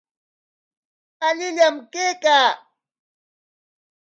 [1.27, 2.49] Allillam kaykaa.